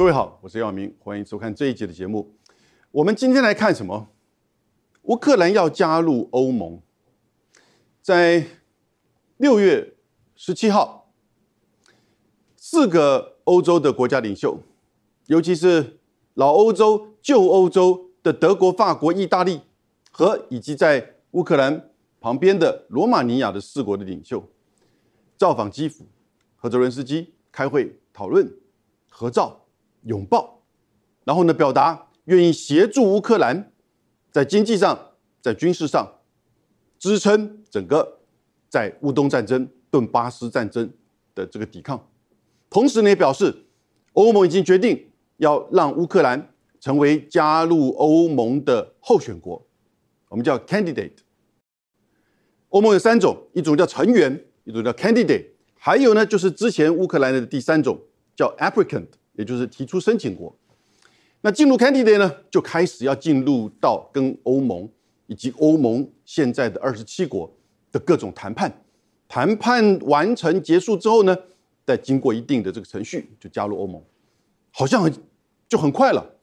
[0.00, 2.34] 各位好，我是耀明，欢迎收看这一节的节目。
[2.90, 4.08] 我们今天来看什么？
[5.02, 6.80] 乌克兰要加入欧盟，
[8.00, 8.46] 在
[9.36, 9.96] 六月
[10.34, 11.12] 十七号，
[12.56, 14.60] 四个欧洲的国家领袖，
[15.26, 15.98] 尤其是
[16.32, 19.60] 老欧洲、旧欧洲的德国、法国、意大利
[20.10, 24.48] 和以及在乌克兰旁边的罗马尼亚的四国的领袖，
[25.36, 26.06] 造访基辅，
[26.56, 28.50] 和泽伦斯基开会讨论、
[29.10, 29.59] 合照、
[30.04, 30.62] 拥抱，
[31.24, 33.72] 然后呢，表达愿意协助乌克兰
[34.30, 36.20] 在经济上、在军事上
[36.98, 38.18] 支撑整个
[38.68, 40.92] 在乌东战争、顿巴斯战争
[41.34, 42.08] 的这个抵抗。
[42.68, 43.64] 同时呢，也表示
[44.12, 49.66] 欧盟已经决定要让乌克兰成为加入欧盟的候选国，
[50.28, 51.18] 我们叫 candidate。
[52.68, 58.00] 欧盟有三种，一种叫成员，一种叫 candidate，还有呢就是之前乌克兰的第三种
[58.36, 59.08] 叫 applicant，
[59.40, 60.54] 也就是提出申请国。
[61.40, 64.86] 那进入 candidate 呢，就开始要进入到跟欧盟
[65.26, 67.50] 以及欧盟现在的二十七国
[67.90, 68.70] 的各种谈判。
[69.26, 71.34] 谈判完成结束之后呢，
[71.86, 74.02] 再经过一定的这个程序，就加入欧盟，
[74.70, 75.12] 好像很
[75.66, 76.34] 就很快了。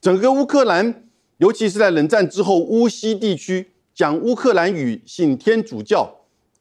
[0.00, 3.68] 整个乌克兰，尤其是在冷战之后，乌西地区。
[3.94, 6.10] 讲乌克兰语、信天主教、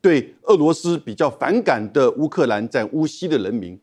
[0.02, 3.80] 对俄罗斯比较反感的乌克兰在乌西的人民，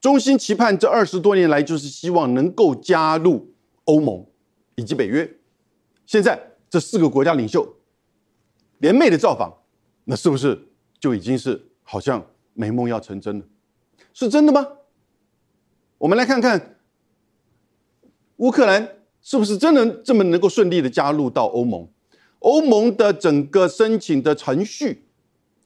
[0.00, 3.52] 衷心期盼这二十多年来就是希望能够加入
[3.84, 4.24] 欧盟
[4.76, 5.30] 以及北约。
[6.06, 7.76] 现在这四个国家领袖
[8.78, 9.52] 联袂的造访，
[10.04, 13.44] 那是不是就已经是好像美梦要成真了？
[14.14, 14.66] 是真的吗？
[15.98, 16.78] 我们来看看
[18.36, 21.86] 乌克兰是不是真能这么能够顺利的加入到欧盟？
[22.38, 25.04] 欧盟的整个申请的程序，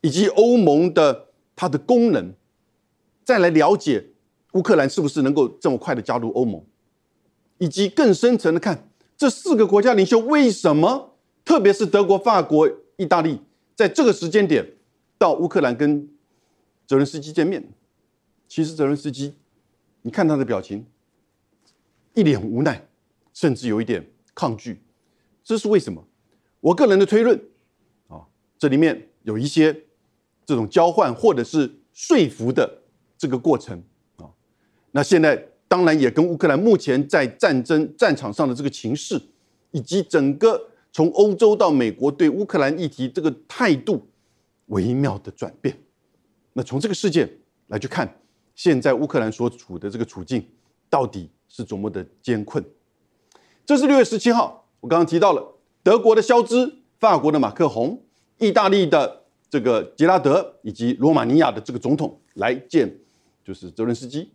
[0.00, 2.34] 以及欧盟的它的功能，
[3.24, 4.06] 再来了解
[4.54, 6.64] 乌克兰是不是能够这么快的加入欧盟，
[7.58, 13.40] 以及更深层的看这四个国家领袖为什么，特别是德国、法国、意大利，
[13.74, 14.74] 在这个时间点
[15.18, 16.08] 到乌克兰跟
[16.86, 17.62] 泽伦斯基见面。
[18.46, 19.34] 其实泽伦斯基，
[20.02, 20.86] 你看他的表情，
[22.14, 22.86] 一脸无奈，
[23.32, 24.80] 甚至有一点抗拒，
[25.42, 26.06] 这是为什么？
[26.60, 27.36] 我个人的推论，
[28.06, 28.22] 啊，
[28.56, 29.72] 这里面有一些
[30.46, 32.82] 这种交换或者是说服的
[33.18, 33.82] 这个过程。
[34.96, 39.20] 那现在当然也跟乌克兰目前在战争战场上的这个情势，
[39.72, 44.06] 以及整个从欧洲到美国对乌克兰议题这个态度
[44.66, 45.76] 微妙的转变。
[46.52, 47.28] 那从这个事件
[47.66, 48.20] 来去看，
[48.54, 50.46] 现在乌克兰所处的这个处境
[50.88, 52.64] 到底是多么的艰困。
[53.66, 55.50] 这是六月十七号，我刚刚提到了。
[55.82, 58.00] 德国的肖兹、法国的马克宏、
[58.38, 62.90] 意大利的这个杰拉德以及罗马尼亚的这个总统来见，
[63.44, 64.30] 就是泽伦斯基，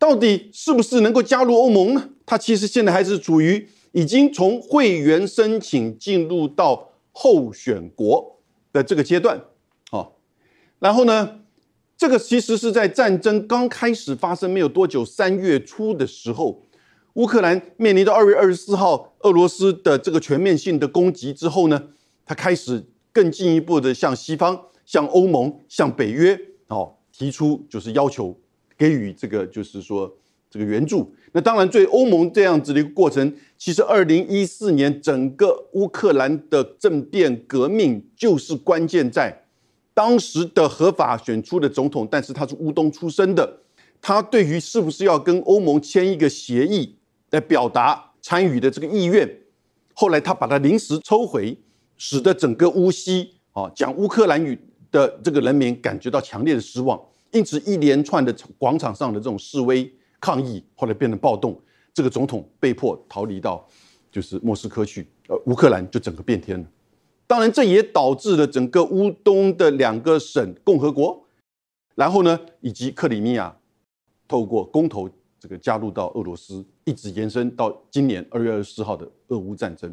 [0.00, 2.08] 到底是不是能够加入欧盟呢？
[2.24, 8.40] 他其实现在还是处于已经从会员申请进入到候选国
[8.72, 9.38] 的这个阶段
[9.90, 10.08] 啊。
[10.78, 11.40] 然后呢，
[11.98, 16.62] 这个其实是在战争刚开始发生没有多久，三月初的时候。
[17.14, 21.88] 乌克兰面临到二月二十四号俄罗斯的这个全面性的攻击之后呢，
[22.24, 28.38] 他开始更进一步的向西方、向欧盟、向北约哦提出就是要求
[28.80, 30.10] 给予这个就是说
[30.48, 31.14] 这个援助。
[31.32, 39.44] 那当然，对欧盟这样子的一个过程，其实二零一四年整个乌克兰的政变革命就是关键在
[39.92, 43.58] 当时的合法选出的总统，但是他是乌东出身的，
[44.00, 46.96] 他对于是不是要跟欧盟签一个协议。
[47.32, 49.38] 来表达参与的这个意愿，
[49.94, 51.56] 后来他把它临时抽回，
[51.96, 54.58] 使得整个乌西啊讲乌克兰语
[54.90, 57.00] 的这个人民感觉到强烈的失望，
[57.32, 61.60] 因此一连串的广场上的这种示威抗议，后来变成暴动，
[61.92, 63.66] 这个总统被迫逃离到
[64.10, 66.66] 就是莫斯科去，呃，乌克兰就整个变天了。
[67.26, 71.24] 当然，这也导致了整个乌东的两个省共和国，
[71.94, 73.56] 然后呢，以及克里米亚
[74.28, 75.08] 透过公投。
[75.42, 79.90] 这个加入到俄罗斯，一直延伸到今年二月二十四号的俄乌战争。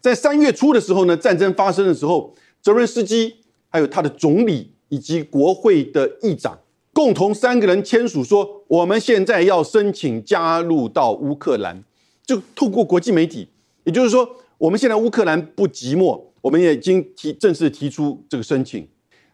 [0.00, 3.36] 在三月初的时候呢，战争发生的时候，泽伦斯基
[3.68, 6.58] 还有他的总理以及国会的议长
[6.98, 11.84] 共同三个人签署说，我们现在要申请加入到乌克兰，
[12.26, 13.46] 就透过国际媒体，
[13.84, 14.28] 也就是说，
[14.58, 18.84] 我们现在乌克兰不寂寞，我们也已经提正式提出这个申请。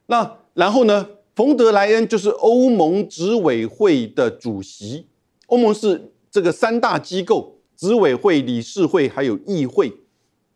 [0.09, 5.07] 那然后呢，冯德莱恩就是欧盟执委会的主席。
[5.47, 9.91] 欧盟是这个三大机构：执委会、理事会还有议会。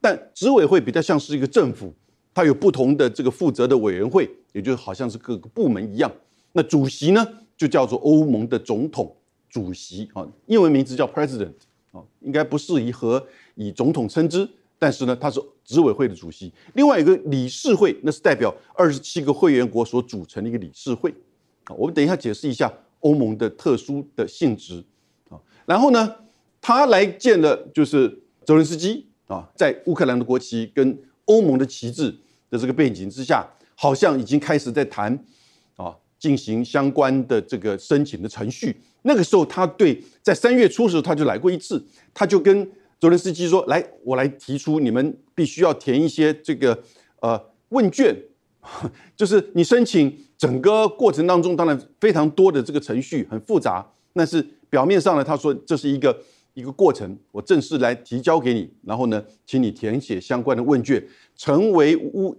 [0.03, 1.95] 但执委会比较像是一个政府，
[2.35, 6.13] 它有不同的这个负责的委员会，也就好像是各个部门一样。
[6.53, 9.15] 那主席呢，就叫做欧盟的总统
[9.51, 11.53] 主席啊，英文名字叫 President
[11.93, 13.25] 啊，应该不适宜和
[13.55, 14.49] 以总统称之，
[14.79, 16.53] 但是呢，他是执委会的主席。
[16.75, 21.11] 另外一个理事会，那是代表二十七个会员国所组成的一个理事会
[21.65, 21.75] 啊。
[21.77, 24.83] 我们等一下解释一下欧盟的特殊的性质
[25.29, 25.39] 啊。
[25.67, 26.15] 然后呢，
[26.61, 28.09] 他来见了就是
[28.45, 32.11] 泽伦斯基啊，在乌克兰的国旗跟欧盟的旗帜
[32.51, 35.25] 的这个背景之下，好像已经开始在谈。
[36.19, 38.77] 进行相关的这个申请的程序。
[39.03, 41.83] 那个时候，他对在三月初的时候他就来过一次，
[42.13, 42.69] 他就跟
[43.01, 46.77] 泽连斯基说：“来，我来提出，你们必须要填一些这个
[47.21, 48.15] 呃问卷，
[49.17, 56.21] 就是你申请整个过程当中，当然非常多的这个程序很复杂，但是表面上呢，他说这是一个
[56.55, 61.03] 一个过程，我正式来提交给你，然后呢，请你填写相关的问卷，
[61.37, 62.37] 成为乌。”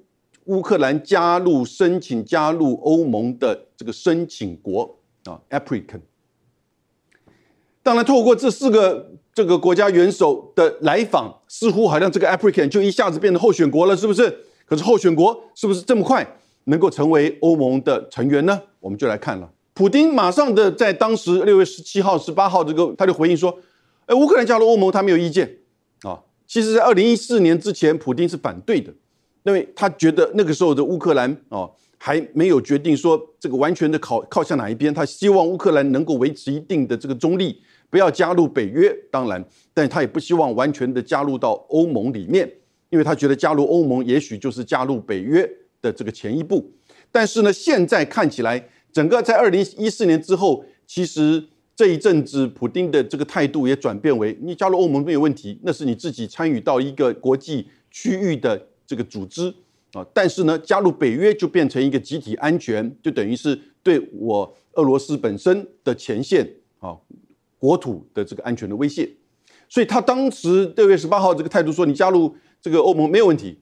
[0.49, 6.01] 乌克兰加入申请加入欧盟的这个申请国啊，applicant。
[7.83, 14.43] 当然，透过这四个这个国家元首的来访，似乎好像这个 applicant 就一下子变成候选国了，是不是？
[14.65, 16.27] 可是候选国是不是这么快
[16.63, 18.59] 能够成为欧盟的成员呢？
[18.79, 19.47] 我们就来看了。
[19.75, 23.55] 普京马上的在当时六月十七号、十八号这个，他就回应说
[24.07, 25.57] ：“哎，乌克兰加入欧盟，他没有意见
[26.01, 28.91] 啊。”其实，在二零一四年之前，普京是反对的。
[29.49, 37.59] 因为他觉得那个时候的乌克兰哦还没有决定说这个完全的靠靠向哪一边，他希望乌克兰能够维持一定的这个中立，
[37.89, 38.95] 不要加入北约。
[39.09, 39.43] 当然，
[39.73, 42.47] 但他也不希望完全的加入到欧盟里面，
[42.91, 45.49] 因为他觉得加入欧盟也许就是加入北约
[45.81, 46.71] 的这个前一步。
[47.11, 51.43] 但是呢，现在看起来，整个在二零一四年之后，其实
[51.75, 58.67] 这一阵子普京的这个态度也转变为：你加入欧盟没有问题，那是你自己参与到一个国际区域的。
[58.89, 59.53] 这个组织
[59.93, 66.97] 啊，但是呢，加入北约就变成一个集体安全，就等于是对我俄罗斯本身的前线啊
[67.59, 69.07] 国土的这个安全的威胁。
[69.67, 73.59] 所以他当时六月十八号这个态度说，你加入这个欧盟没有问题。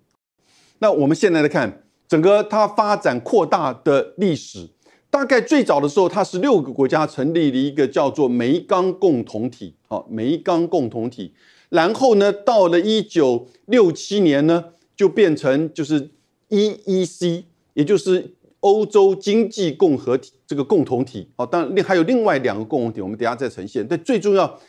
[0.79, 4.69] 那我们现在来看整个它发展扩大的历史，
[5.09, 11.33] 大概最早的时候，它是六个国家成立了一个叫做煤钢共同体，啊，煤钢共同体。
[11.67, 14.63] 然后呢，到了一九六七年呢。
[14.97, 16.09] 就变成就是
[16.49, 17.43] EEC，
[17.75, 21.29] 也就是欧洲经济共和体这个共同体。
[21.35, 23.87] 哦，当然另还有另外两个共同体，我们等下再呈现。
[23.87, 24.59] 但最重要，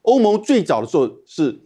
[0.00, 1.60] 欧盟最早的时候是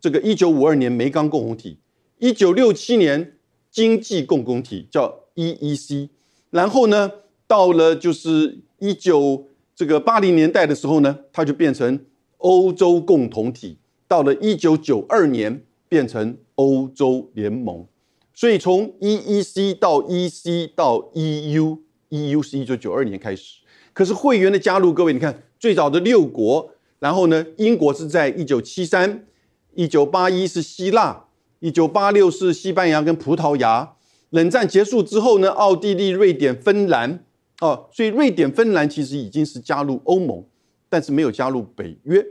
[0.00, 1.78] 这个一九五二年煤钢共同体，
[2.18, 3.38] 一九六七年
[3.70, 6.08] 经济共同体叫 EEC，
[6.50, 7.12] 然后呢，
[7.46, 9.46] 到了就是一九
[9.76, 12.04] 这个八零年代的时候呢，它就变成
[12.38, 13.78] 欧洲共同体。
[14.08, 15.62] 到了一九九二年。
[15.90, 17.84] 变成欧洲联盟，
[18.32, 23.58] 所以从 EEC 到 EC 到 EU，EU 是一九九二年开始。
[23.92, 26.70] 可是会员的加入，各位你看，最早的六国，
[27.00, 29.26] 然后呢，英国是在一九七三，
[29.74, 31.24] 一九八一是希腊，
[31.58, 33.96] 一九八六是西班牙跟葡萄牙。
[34.30, 37.24] 冷战结束之后呢，奥地利、瑞典、芬兰，
[37.60, 40.44] 哦，所以瑞典、芬兰其实已经是加入欧盟，
[40.88, 42.24] 但是没有加入北约，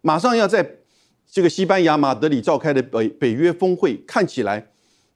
[0.00, 0.78] 马上要在。
[1.32, 4.68] 这个西班牙马德里召开的北北约峰会，看起来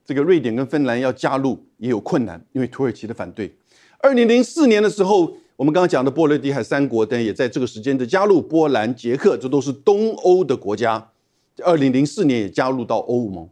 [0.03, 3.55] 这个瑞典跟芬兰要加入也有困难，因为土耳其的反对。
[3.99, 11.11] 二零零四年的时候，我们刚刚讲的波罗的海三国，等也在这个时间的加入，波兰、捷克，这都是东欧的国家。
[11.63, 13.47] 二零零四年也加入到欧盟。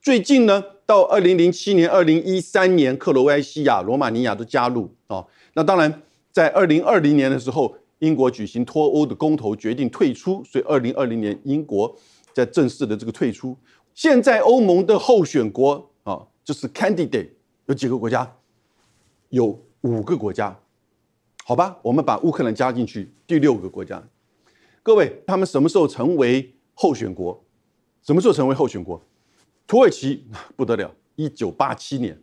[0.00, 5.24] 最近呢，到二零零七年、二零一三年，克罗埃西亚、罗马尼亚都加入啊。
[5.54, 7.76] 那当然，在二零二零年的时候。
[8.02, 11.96] 英国举行脱欧的公投，决定退出，所以二零二零年英国
[12.32, 13.56] 在正式的这个退出。
[13.94, 17.28] 现在欧盟的候选国啊，就是 candidate
[17.66, 18.36] 有几个国家？
[19.28, 20.58] 有五个国家，
[21.44, 21.78] 好吧？
[21.80, 24.02] 我们把乌克兰加进去，第六个国家。
[24.82, 27.44] 各位，他们什么时候成为候选国？
[28.02, 29.00] 什么时候成为候选国？
[29.68, 32.20] 土耳其不得了，一九八七年，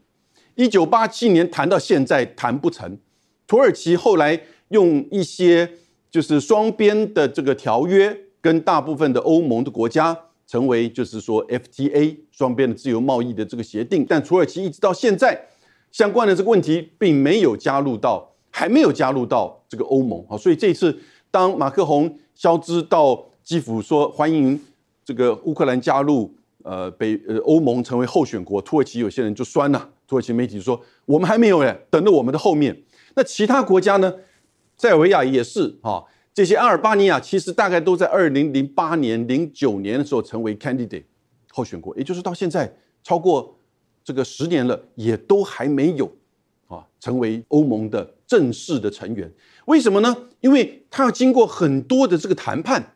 [0.55, 2.99] 一九八七年谈到现在谈不成，
[3.47, 4.41] 土耳其后来。
[4.69, 5.69] 用一些
[6.09, 15.39] 就是双边的这个条约，跟大部分的欧盟的国家成为就是说 FTA 双边的自由贸易的这个协定，但土耳其一直到现在
[15.91, 20.25] 相关的这个问题并没有加入到，还没有加入到这个欧盟。
[20.27, 20.97] 啊，所以这次
[21.29, 24.59] 当马克宏肖兹到基辅说欢迎
[25.05, 26.33] 这个乌克兰加入
[26.63, 32.75] 呃北呃欧盟成为候选国，土耳其有些人就酸了，土耳其媒体说我们还没有哎，等着我们的后面，
[33.15, 34.13] 那其他国家呢？
[34.79, 36.01] 塞尔维亚也是啊，
[36.33, 41.03] 这些阿尔巴尼亚其实大概都在二零零八年、零九年的时候成为 candidate
[41.51, 43.59] 候选国，也就是到现在超过
[44.05, 46.09] 这个十年了，也都还没有
[46.69, 49.29] 啊成为欧盟的正式的成员。
[49.65, 50.15] 为什么呢？
[50.39, 52.95] 因为他要经过很多的这个谈判，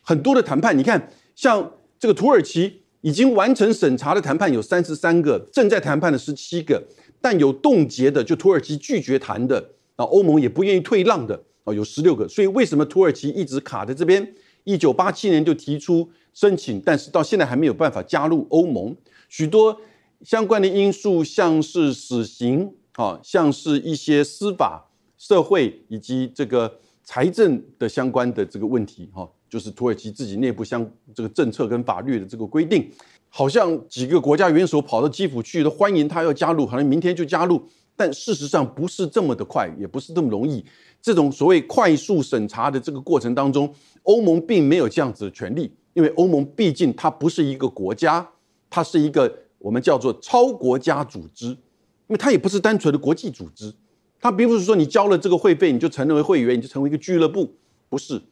[0.00, 0.76] 很多的谈判。
[0.76, 6.82] 你看，像这个土耳其已经完成审查的谈判有三十三个，正在谈判的十七个，
[7.20, 12.26] 但有冻结的，就土耳其拒绝谈的啊，欧盟也不愿意退让的啊，有十六个。
[12.26, 14.34] 所以为什么土耳其一直卡在这边？
[14.64, 18.96] 一九八七年就提出申请，但是到现在还没有办法加入欧盟。
[19.28, 19.78] 许多
[20.22, 24.86] 相关的因素，像是死刑啊，像是一些司法。
[25.20, 32.88] 社会以及这个财政的相关的这个问题，哈，就是土耳其自己内部相这个政策跟法律的这个规定，
[33.28, 37.60] 好像几个国家元首跑到基辅去都欢迎他要加入，好像明天就加入，
[37.98, 40.64] 但事实上不是这么的快，也不是这么容易。
[41.02, 43.74] 这种所谓快速审查的这个过程当中，
[44.04, 48.24] 欧盟并没有这样子的权利，因为欧盟毕竟它不是一个国家，
[48.70, 51.56] 它是一个我们叫做超国家组织，因
[52.06, 53.74] 为它也不是单纯的国际组织。
[54.20, 57.52] 它并不是说你交了这个会费你就成为会员，你就成为一个俱乐部，
[57.88, 58.22] 不是。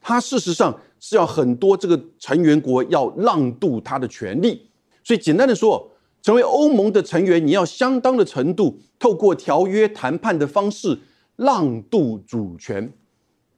[0.00, 4.68] 它事实上是要很多这个成员国要让渡它的权利。
[5.02, 5.90] 所以简单的说，
[6.26, 10.98] 成为欧盟的成员，你要相当的程度透过条约谈判的方式
[11.36, 12.92] 让渡主权。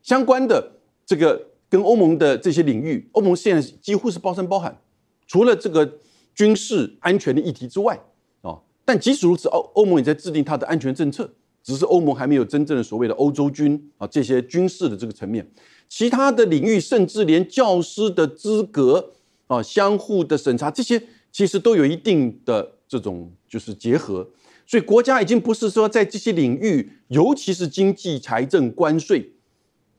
[0.03, 0.73] 相关的
[1.07, 4.79] 这个跟欧盟的这些领域，欧盟现在几乎是包山包含，
[5.27, 5.95] 除了这个
[6.35, 7.99] 军事安全的议题之外
[8.43, 8.59] 啊。
[8.85, 11.33] 但即使如此，欧欧盟也在制定它的安全政策。
[11.63, 15.51] 只是欧盟还没有真正的所谓的欧洲军啊，这些军事的这个层面，
[15.89, 19.13] 其他的领域，甚至连教师的资格
[19.47, 24.29] 啊，相互的审查，这些其实都有一定的这种就是结合。
[24.67, 29.33] 所以国家已经不是说在这些领域，尤其是经济、财政、关税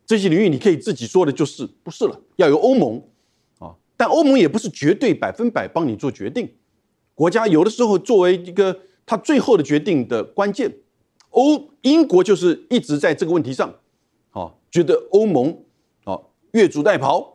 [0.05, 3.01] 这些领域，你可以自己说的就是不是了，要有欧盟
[3.57, 3.75] 啊。
[3.97, 6.49] 但欧盟也不是绝对百分百帮你做决定，
[7.15, 10.71] 国家有的时候作为一个他最后的决定的关键。
[11.31, 13.75] 欧英国就是一直在这个问题上，
[14.31, 15.63] 啊，觉得欧盟
[16.03, 16.19] 啊
[16.53, 17.33] 越俎代庖，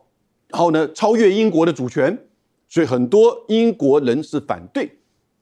[0.48, 2.26] 然后呢超越英国的主权，
[2.74, 4.90] 所以很多英国人是反对。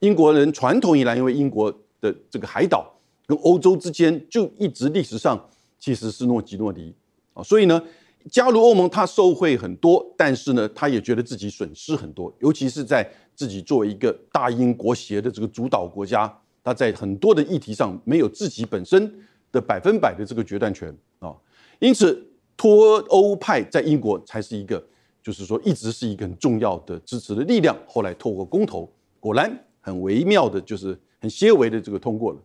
[0.00, 2.92] 英国人传统以来，因为英国的这个海岛
[3.26, 5.42] 跟欧洲之间就一直历史上
[5.78, 6.94] 其实是诺基诺迪
[7.32, 7.82] 啊，所以呢
[8.30, 16.30] 加入欧盟他受惠很多，但是呢他也觉得自己损失很多，尤其是在自己作为一个大英国协的这个主导国家。
[16.62, 19.10] 他在很多的议题上没有自己本身
[19.50, 21.34] 的百分百的这个决断权啊，
[21.78, 22.24] 因此
[22.58, 24.84] 脱欧派在英国才是一个，
[25.22, 27.76] 就是说一直是一个很重要的支持的力量。
[27.86, 32.38] 后来透过公投，果然很微妙的，就是很些微的这个通过了。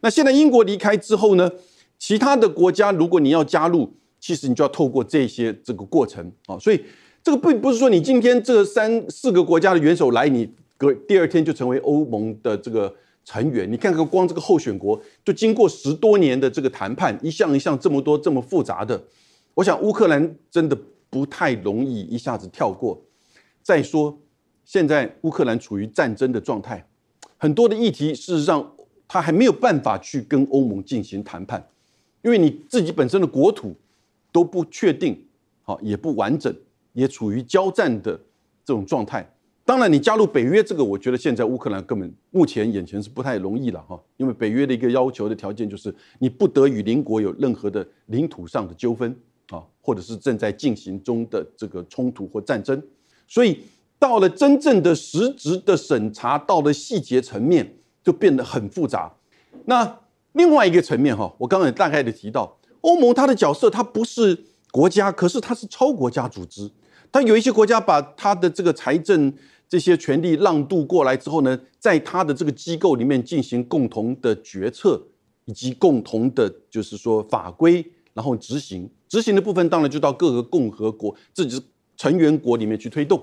[0.00, 1.50] 那现在英国离开之后呢，
[1.98, 6.58] 其他的国家如果你要加入，其实你就要透过这些这个过程啊。
[6.58, 6.84] 所以
[7.22, 12.94] 这个并不是说你今天这三四个国家的元首来，你隔第二天就成为欧盟的这个。
[13.24, 19.04] 成员，你看看光这个候选国，就经过十多年的这个谈判，一项一项这么多这么复杂的，
[19.52, 20.74] 我想乌克兰真的
[21.10, 23.00] 不太容易一下子跳过。
[23.62, 24.18] 再说，
[24.64, 26.86] 现在乌克兰处于战争的状态，
[27.36, 28.74] 很多的议题事实上
[29.06, 31.68] 他还没有办法去跟欧盟进行谈判，
[32.22, 33.74] 因为你自己本身的国土
[34.32, 35.26] 都不确定，
[35.62, 36.54] 好也不完整，
[36.92, 38.12] 也处于交战的
[38.64, 39.30] 这种状态。
[39.64, 49.14] 当然，你加入北约这个，我觉得现在乌克兰根本目前眼前是不太容易了哈，因为北约的一个要求的条件就是你不得与邻国有任何的领土上的纠纷
[49.50, 52.82] 啊，或者是正在进行中的这个冲突或战争。
[53.26, 53.60] 所以
[53.98, 59.12] 到了真正的实质的审查，到了细节层面就变得很复杂。
[59.66, 60.00] 那
[60.32, 66.70] 另外一个层面哈，我刚刚也大概的提到，欧盟它的角色它不是国家，可是它是超国家组织，
[67.10, 69.32] 它有一些国家把它的这个财政。
[69.70, 74.98] 这些权力让渡过来之后呢，在它的这个机构里面进行共同的决策，
[75.44, 77.84] 以及共同的，就是说法规，
[78.18, 78.90] 然后执行。
[79.08, 81.62] 执行的部分当然就到各个共和国自己
[81.96, 83.16] 成员国里面去推动，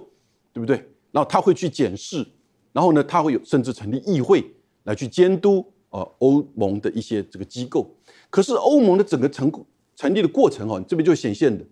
[0.53, 0.77] 对不对？
[1.11, 2.25] 然后他会去检视，
[2.71, 4.41] 然后呢，他会有甚至成立议会
[4.85, 7.93] 来去监督呃欧盟的一些这个机构。
[8.29, 9.51] 可是欧盟的整个成
[9.97, 11.65] 成立的过程哦，这边就显现的。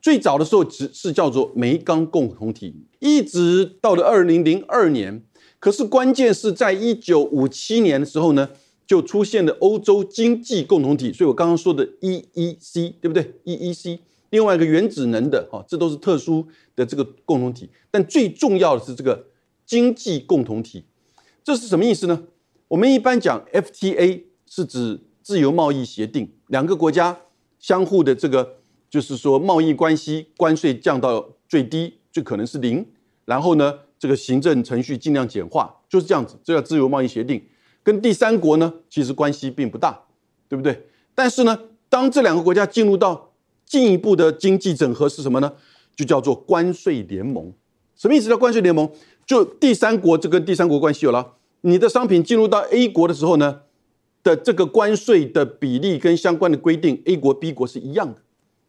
[0.00, 5.24] 最早的时候只是叫做煤钢共同体，一直到了二零零二年。
[5.58, 8.50] 可是关键是在一九五七年的时候呢，
[8.92, 11.10] 就出现了欧洲经济共同体。
[11.10, 16.46] 所以我刚刚说的 EEC，对不对？EEC，另外一个原子能的，哈，这都是特殊
[16.76, 17.70] 的这个共同体。
[17.90, 19.24] 但最重要的是这个
[19.64, 20.84] 经济共同体，
[21.42, 22.24] 这是什么意思呢？
[22.68, 27.18] 我们一般讲 FTA 是指自由贸易协定，两个国家
[27.58, 28.56] 相互的这个。
[28.92, 32.86] 就是说，贸易关系关税降到最低，最可能是零。
[33.24, 36.36] 然后呢，这个行政程序尽量简化，就是这样子。
[36.44, 37.42] 这叫自由贸易协定。
[37.82, 40.00] 跟第三国呢，其实关系并不大，
[40.48, 40.86] 对不对？
[41.14, 41.58] 但是呢，
[41.88, 43.32] 当这两个国家进入到
[43.66, 45.52] 进一步的经济整合是什么呢？
[45.94, 47.52] 就叫做关税联盟。
[47.96, 48.28] 什么意思？
[48.28, 48.90] 叫关税联盟？
[49.26, 51.34] 就第三国这跟第三国关系有了。
[51.60, 53.60] 你的商品进入到 A 国的时候呢，
[54.22, 58.20] 的这个关税的比例跟相关的规定，A 国、B 国是一样的。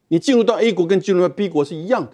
[0.10, 2.12] 你进入到 A 国跟进入到 B 国是一样的。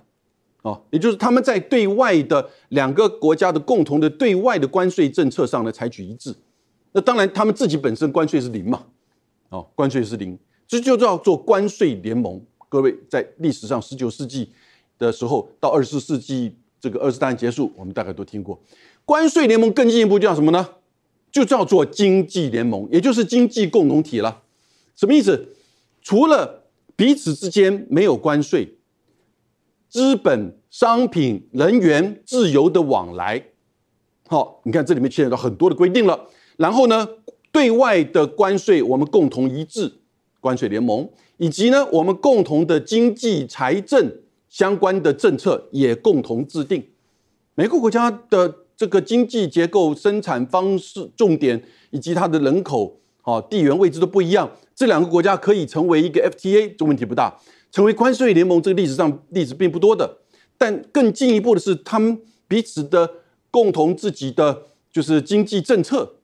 [0.70, 6.36] 啊，也就是他们在对外的两个国家的共同的对外的关税政策上呢，采取一致。
[6.92, 8.86] 那当然，他们自己本身关税是零嘛，
[9.50, 12.42] 哦，关税是零，这就叫做关税联盟。
[12.68, 14.50] 各位在历史上，十九世纪
[14.98, 18.60] 的时候到二十世纪这个二次大战结束，我们大概都听过。
[19.06, 20.68] 关税联盟更进一步叫什么呢？
[21.32, 24.44] 就叫做经济联盟，也就是经济共同体了。
[24.96, 25.56] 什么意思？
[26.02, 26.64] 除了
[26.96, 28.78] 彼此之间没有关税，
[29.88, 33.44] 资本、商品、人员自由的往来。
[34.28, 36.28] 好，你看这里面牵扯到很多的规定了。
[36.60, 37.08] 然后呢，
[37.54, 39.90] 对外的关税我们共同一致，
[40.42, 44.12] 关税联盟，以及呢，我们共同的经济财政
[44.50, 46.84] 相关的政策也共同制定。
[47.56, 54.52] 每个国家的这个经济结构、生产方式、重点以及它的人口、啊地缘位置都不一样。
[54.76, 57.40] 这两个国家可以成为一个 FTA，这问题不大。
[57.72, 60.18] 成为关税联盟，这个历史上例子并不多的。
[60.58, 63.10] 但更进一步的是，他们彼此的
[63.50, 66.16] 共同自己的就是经济政策。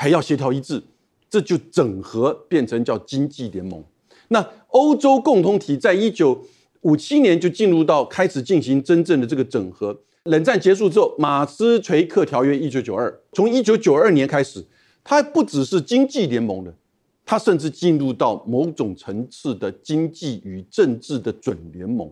[0.00, 0.80] 还要协调一致，
[1.28, 3.82] 这就整合变成叫经济联盟。
[4.28, 6.44] 那欧洲共同体在一九
[6.82, 9.98] 五七年就进入到开始进行真正的这个整合。
[10.22, 14.64] 冷战结束之后，马斯垂克条约一九九二，从一九九二年开始，
[15.02, 16.72] 它不只是经济联盟的，
[17.26, 22.08] 它甚至进入到某种层次的经济与政治的准联盟。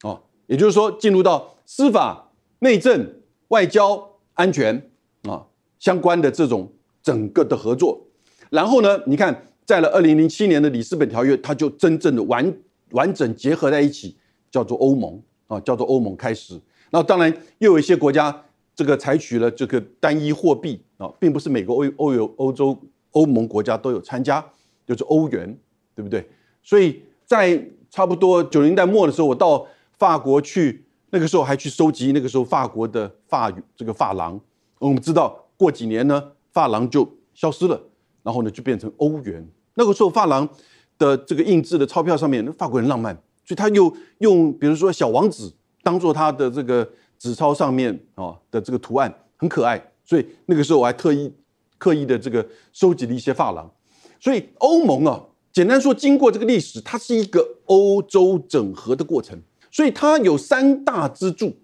[0.00, 3.14] 啊，也就是说，进入到司法、内政、
[3.48, 4.90] 外交、安全
[5.22, 5.46] 啊
[5.78, 6.72] 相关的这种。
[7.06, 8.04] 整个的合作，
[8.50, 9.00] 然后呢？
[9.06, 12.52] 你看，在了二零零七年的里斯本条约，它就真正的完
[12.90, 14.16] 完整结合在一起，
[14.50, 16.60] 叫做欧盟啊，叫做欧盟开始。
[16.90, 22.76] 那当然又有一些国家这个采取了这个单一货币啊，并不是每个欧欧有欧洲
[23.12, 24.44] 欧盟国家都有参加，
[24.84, 25.56] 就是欧元，
[25.94, 26.28] 对不对？
[26.64, 29.64] 所以在差不多九零代末的时候，我到
[29.96, 34.40] 法国去，那个时候还去收集那个时候法国的法语这个法郎。
[34.80, 36.32] 我们知道过几年呢？
[36.56, 37.78] 发廊就消失了，
[38.22, 39.46] 然后呢就变成欧元。
[39.74, 40.48] 那个时候发廊
[40.96, 43.14] 的这个印制的钞票上面，法国人浪漫，
[43.44, 49.92] 所以他又用比如说小王子当做他的这个纸钞上面啊的这个图案，很可爱。
[50.02, 51.30] 所以那个时候我还特意
[51.76, 53.70] 刻意的这个收集了一些发廊。
[54.18, 59.38] 所以欧盟啊，简单说，经过这个历史，它是一个欧洲整合的过程。
[59.70, 61.54] 所以它有三大支柱。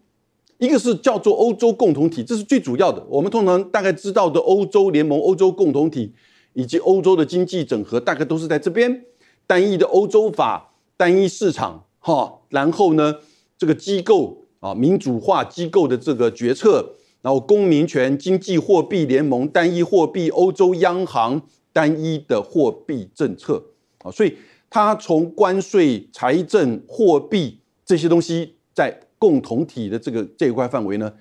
[0.63, 3.05] 一个是叫做欧洲共同体，这是最主要的。
[3.09, 6.13] 我们通常大概知道的欧洲联盟、欧洲共同体
[6.53, 9.05] 以及欧洲的经济整合，大概都是在这边。
[9.45, 13.17] 单一的欧洲法、单一市场，哈，然后呢，
[13.59, 23.61] 这个机构啊，民主化机构的这个决策，然后公民权、经济货币联盟、单一货币、欧洲央行、单一的货币政策
[24.05, 24.37] 啊，所以
[24.71, 29.01] 它从关税、财政、货币这些东西在。
[29.23, 31.13] 共同体的这个这一块范围呢，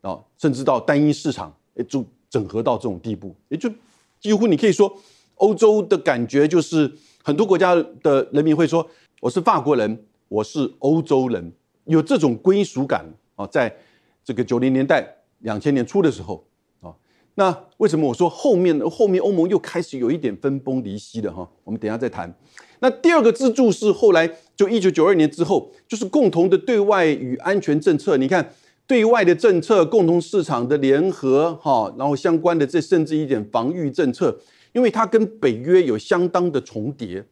[0.00, 3.70] 啊，甚至到单一市场，也就整合到这种地步，也就
[4.18, 4.90] 几乎你可以说，
[5.34, 6.90] 欧洲的感觉就是
[7.22, 8.88] 很多国家的人民会说，
[9.20, 11.52] 我是法国人，我是欧洲人，
[11.84, 13.04] 有这种归属感
[13.36, 13.76] 啊，在
[14.24, 16.42] 这个九零年代、两千年初的时候
[16.80, 16.94] 啊，
[17.34, 21.46] 那为什么我说后面后面欧盟又开始有一点分崩离析了哈？
[21.64, 22.34] 我们等下再谈。
[22.82, 24.26] 那第二个支柱是后来
[24.60, 28.18] 就一九九二年之后，就是共同的对外与安全政策。
[28.18, 28.52] 你看，
[28.86, 34.38] 对外的政策、共同市场的联合，哈，然后相关的这甚至一点防御政策，
[34.74, 37.24] 因为它跟北约有相当的重叠，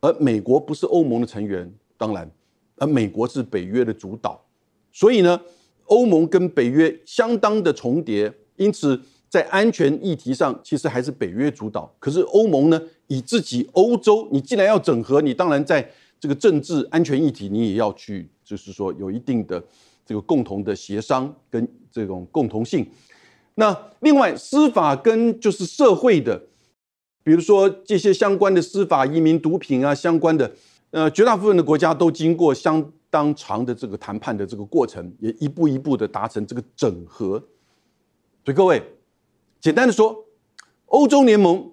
[0.00, 2.30] 而美国不是欧盟的成员，当然，
[2.76, 4.40] 而美国是北约的主导，
[4.92, 5.40] 所以呢，
[5.86, 9.00] 欧盟跟北约相当的重叠，因此。
[9.32, 11.90] 在安全议题上，其实还是北约主导。
[11.98, 15.90] 可是欧盟呢，以自己欧洲，你既然要整合，你当然在
[16.22, 19.60] 这个政治安全议题，你也要去，就是说有一定的
[20.06, 22.88] 这个共同的协商跟这种共同性。
[23.56, 26.40] 那另外司法跟就是社会的，
[27.24, 30.52] 比如说这些相关的司法、移民、毒品啊相关的，
[30.92, 37.40] 呃，绝大部分的国家都经过相当长的这个谈判的这个过程，也一步一步的达成这个整合。
[38.44, 38.80] 所以各位。
[39.60, 40.24] 简单的说，
[40.86, 41.72] 欧洲联盟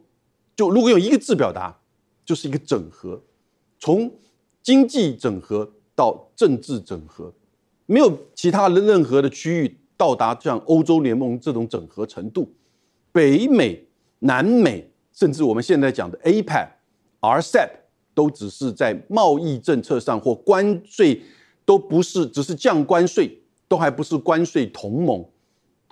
[0.55, 1.79] 就如果用一个字表达，
[2.23, 3.19] 就是一个整合，
[3.79, 4.11] 从
[4.61, 7.33] 经济整合到政治整合，
[7.85, 12.51] 没有其他的任何的区域到达像欧洲联盟这种整合程度。
[13.11, 13.87] 北美、
[14.19, 16.67] 南美，甚至我们现在讲的 APEC、
[17.19, 17.69] RCEP
[18.13, 21.21] 都只是在贸易政策上或关税
[21.65, 25.25] 都不是，只是降关税，都还不是关税同盟，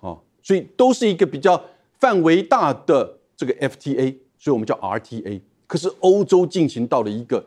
[0.02, 1.62] 啊，所以都是一个比较
[2.00, 5.42] 范围大的这个 FTA，所以我们叫 RTA。
[5.66, 7.46] 可是欧洲进行到了一个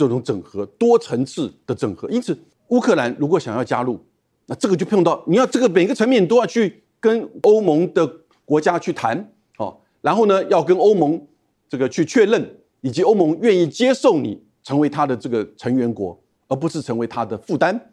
[0.00, 2.36] 这种整合、多层次的整合，因此
[2.68, 4.00] 乌克兰如果想要加入，
[4.46, 8.10] 那这个就碰到你要这个每个层面都要去跟欧盟的
[8.46, 11.26] 国家去谈，哦，然后呢要跟欧盟
[11.68, 17.92] 这个去确认，以及欧盟愿意接受你成为他的这个成员国，而不是成为他的负担。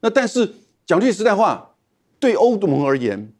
[0.00, 0.50] 那但是
[0.86, 1.74] 讲句实在话，
[2.18, 3.30] 对欧盟而言，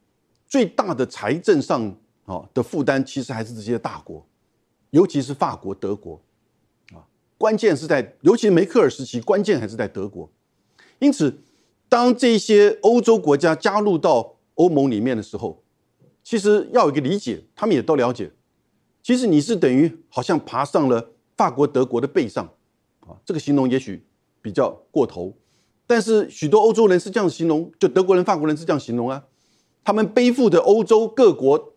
[0.47, 4.27] 最大的财政上啊的负担其实还是这些大国。
[4.90, 6.21] 尤其是法国、德国，
[7.40, 10.31] 关键是在，尤其梅克尔时期，关键还是在德国。
[10.98, 11.38] 因此，
[11.88, 15.62] 当这些欧洲国家加入到欧盟里面的时候，
[16.22, 18.31] 其实要有一个理解，他们也都了解。
[19.03, 22.44] 其实你是等于好像爬上了法国、德国的背上，
[23.00, 24.05] 啊，这个形容也许
[24.42, 25.35] 比较过头，
[25.87, 29.24] 但是许多欧洲人是这样形容，就德国人、法国人是这样形容啊，
[29.83, 31.72] 他们背负的欧洲各国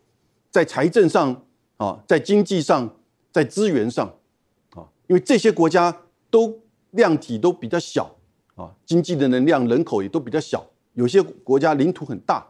[0.51, 1.45] 在财政上
[1.77, 2.97] 啊，在经济上。
[3.33, 4.19] 在资源上，
[5.07, 5.95] 因为这些国家
[6.29, 6.61] 都
[6.91, 8.15] 量体都比较小，
[8.55, 10.65] 啊，经济的能量、人口也都比较小。
[10.93, 12.45] 有些国家领土很大，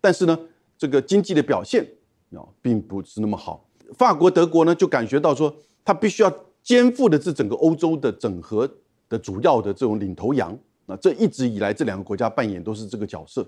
[0.00, 0.38] 但是呢，
[0.76, 1.86] 这个经济的表现
[2.32, 3.68] 啊，并不是那么好。
[3.96, 8.68] 法国、德国呢，就感觉到说，他必须要肩负的是整个欧洲的整合
[9.08, 10.58] 的主要的这种领头羊。
[10.86, 13.46] 那这一直以来，这两个国家扮演都是这个角色。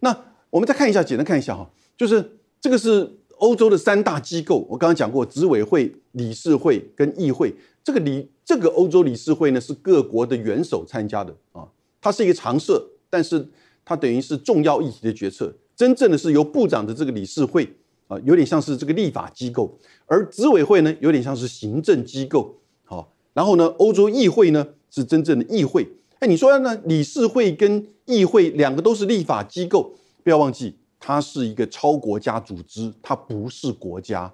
[0.00, 0.16] 那
[0.50, 3.14] 我们再看一下，简单看一下哈，就是这个是。
[3.38, 7.54] 欧洲的三大机构，我刚刚讲过，执委会、理事会跟议会。
[7.88, 11.66] 这个理这个欧洲理事会呢，是各国的元首参加的啊，
[12.02, 13.48] 它是一个常设，但是
[13.82, 15.50] 它等于是重要议题的决策。
[15.74, 17.66] 真正的是由部长的这个理事会
[18.06, 22.58] 啊，有点像是这个立法机构，而执委会呢，有点像是行政机构。
[22.84, 25.88] 好，然后呢，欧洲议会呢是真正的议会。
[26.18, 26.76] 哎，你说呢？
[26.84, 30.76] 理事会跟议会两个都是立法机构，不要忘记。
[31.00, 34.30] 它是一个超国家组织，它不是国家。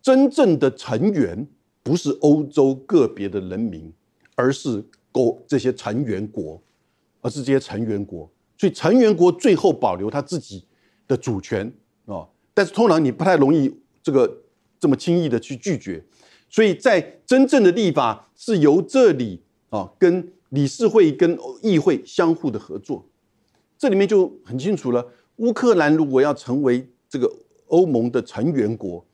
[0.00, 1.46] 真正的成员
[1.84, 3.92] 不是欧洲个别的人民，
[4.34, 6.60] 而是国这些成员国，
[7.20, 8.28] 而是这些成员国。
[8.58, 10.64] 所以成员国最后保留他自己
[11.06, 11.72] 的主权
[12.06, 14.42] 啊，但是通常你不太容易这个
[14.80, 16.02] 这么轻易的去拒绝。
[16.48, 23.04] 所以在真正的立法是由这里啊跟理事会跟议会相互的合作，
[23.76, 25.06] 这里面就很清楚了。
[25.36, 27.30] 乌克兰如果要成为这个
[27.66, 29.04] 欧盟的成员国，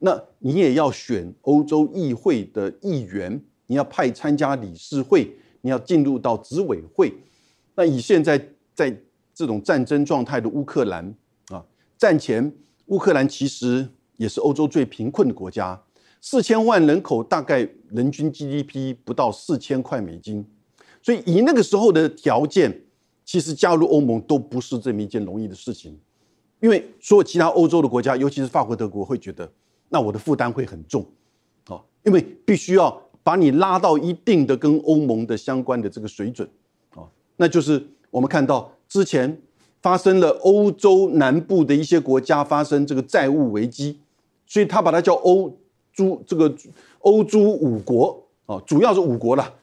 [0.00, 7.14] 那你也要选欧洲议会的议员，你要派参加理事会，你要进入到执委会。
[7.76, 8.36] 那以现在
[8.74, 8.94] 在
[9.32, 11.14] 这种战争状态的乌克兰
[11.50, 11.64] 啊，
[11.96, 12.52] 战前
[12.86, 15.80] 乌克兰其实也是欧洲最贫困的国家，
[16.20, 20.44] 四千万人口，大概人均 GDP 不到四千块美金，
[21.00, 22.82] 所以以那个时候的条件。
[23.22, 25.96] 其实加入欧盟都不是这么一件容易的事情，
[26.58, 29.48] 因为所有其他欧洲的国家，尤其是法国、德国，会觉得
[29.90, 31.04] 那我的负担会很重，
[31.66, 36.48] 啊，因为必须要把你拉到一定的跟欧盟的相关的这个水准，
[36.94, 37.04] 啊，
[37.36, 39.38] 那就是我们看到之前
[39.82, 43.98] 发生了欧洲南部的一些国家发生这个债务危机，
[44.46, 45.54] 所以他把它叫欧
[45.92, 46.54] 洲这个
[47.00, 49.54] 欧洲五国啊，主要是五国了，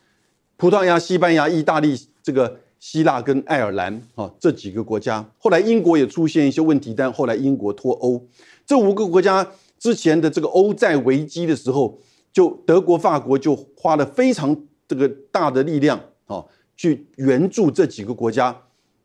[0.56, 2.60] 葡萄牙、西班牙、意大利这个。
[2.80, 8.24] 希腊跟爱尔兰啊这几个国家，后来英国也出现一些问题，但后来英国脱欧。
[8.68, 9.46] 这五个国家
[9.78, 12.00] 之前的这个欧债危机的时候，
[12.32, 14.56] 就德国、法国就花了非常
[14.88, 16.44] 这个大的力量啊，
[16.76, 18.56] 去援助这几个国家，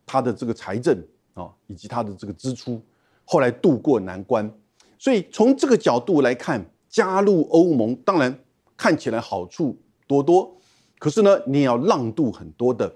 [0.05, 0.97] 它的这个财政
[1.33, 2.81] 啊以及它的这个支出，
[3.25, 4.51] 后来渡过难关。
[4.97, 8.39] 所以从这个角度来看，加入欧盟当然
[8.75, 10.55] 看起来好处多多，
[10.99, 12.93] 可是呢，你也要让渡很多的。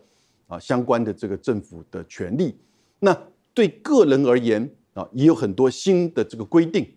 [0.48, 2.56] 啊，相关的这个政府的权利，
[3.00, 3.14] 那
[3.54, 6.88] 对个人而言啊，也有很多新的这个规定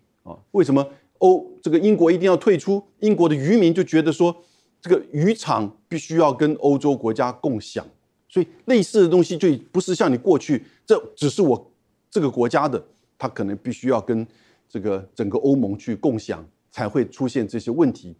[0.52, 0.86] 为什么
[1.18, 2.82] 欧这个英国一定要退出？
[3.00, 4.34] 英国的渔民就觉得说，
[4.80, 7.86] 这个渔场必须要跟欧洲国家共享，
[8.28, 11.72] 所以类似的东西就不是像你过去，这只是我
[12.10, 12.82] 这个国家的，
[13.18, 14.26] 它可能必须要跟
[14.68, 18.14] 这个整个欧盟去共享，才会出现这些问题。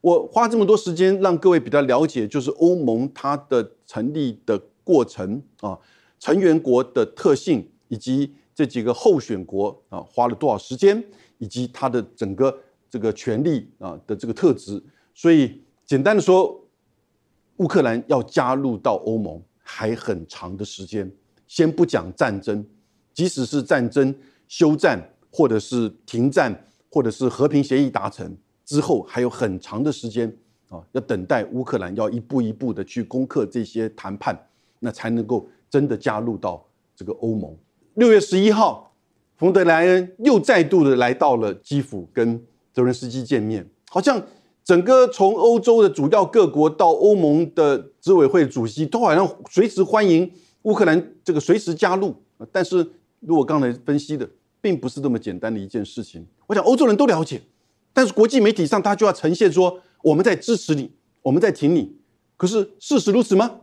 [0.00, 5.76] 我花这么多时间让各位比较了解，就是欧盟它的成立的过程啊，
[6.20, 11.02] 成员国的特性，以及这几个候选国啊花了多少时间，
[11.38, 12.56] 以及它的整个
[12.88, 14.82] 这个权力啊的这个特质。
[15.14, 16.62] 所以简单的说，
[17.56, 21.10] 乌克兰要加入到欧盟还很长的时间。
[21.46, 22.66] 先不讲战争，
[23.14, 24.14] 即使是战争
[24.48, 28.36] 休战，或者是停战，或者是和平协议达成。
[28.64, 30.28] 之后还有很长的时间
[30.68, 34.36] 啊，要等待乌克兰要一步一步的去攻克这些谈判，
[34.80, 37.56] 那才能够真的加入到这个欧盟。
[37.94, 38.85] 六月十一号，
[39.36, 44.22] 冯德莱恩又再度的来到了基辅，跟泽连斯基见面，好像
[44.64, 50.30] 整个从欧洲的主要各国到欧盟的执委会主席，都好像随时欢迎
[50.62, 52.14] 乌克兰这个随时加入。
[52.50, 52.86] 但是，
[53.20, 54.26] 如果刚才分析的，
[54.60, 56.26] 并不是这么简单的一件事情。
[56.46, 57.42] 我想欧洲人都了解，
[57.92, 61.96] 但是国际媒体上他就要呈现说我们在支持你，我们在挺你。
[62.38, 63.60] 可是事实如此吗？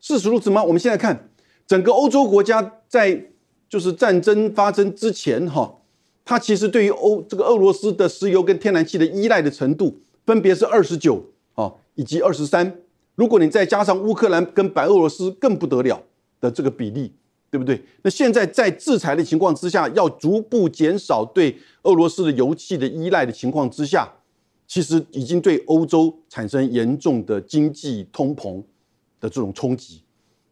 [0.00, 0.64] 事实如此吗？
[0.64, 1.30] 我们现在看
[1.66, 3.31] 整个欧洲国家在。
[3.72, 5.78] 就是战争发生之前，哈，
[6.26, 12.80] 它其实对于欧这个俄罗斯的石油跟天然气的依赖的程度，分别是二十九啊，以及二十三。
[13.14, 16.02] 如果你再加上乌克兰跟白俄罗斯更不得了
[16.38, 17.14] 的这个比例，
[17.50, 17.82] 对不对？
[18.02, 24.06] 那现在在制裁的情况之下，要逐步减少对俄罗斯的油气的依赖的情况之下，
[24.68, 28.62] 其实已经对欧洲产生严重的经济通膨
[29.18, 30.02] 的这种冲击。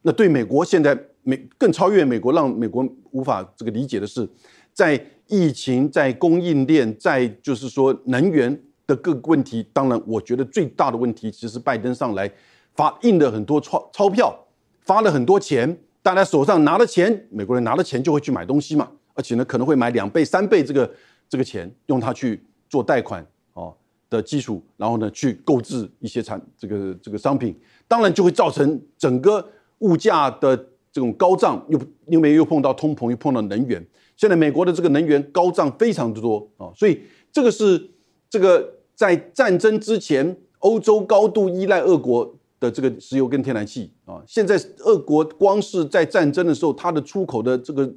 [0.00, 0.98] 那对美国现在。
[1.22, 4.28] 美更超越美国，让美国无法这个理解的是，
[4.72, 8.50] 在疫情、在供应链、在就是说能源
[8.86, 9.64] 的各个问题。
[9.72, 12.30] 当然，我觉得最大的问题，其实拜登上来
[12.74, 14.34] 发印了很多钞钞票，
[14.80, 20.90] 发了很多钱，大家手上拿了钱，美国人拿了钱就会去买东西嘛，而且呢可能会买两倍、三倍这个
[21.28, 23.76] 这个钱，用它去做贷款哦
[24.08, 27.54] 的基础，然后呢去购置一些产这个这个商品，
[27.86, 29.46] 当然就会造成整个
[29.80, 30.66] 物价的。
[30.92, 33.84] 这种高涨又因为又碰到通膨，又碰到能源。
[34.16, 37.00] 现在美国的这个能源高涨非常之多啊，所以
[37.32, 37.90] 这个是
[38.28, 44.22] 这个在战争之前，欧洲高度依赖俄国的这个石油跟天然气啊。
[44.26, 47.90] 现在俄国光是在战争的时候，它的出口的这个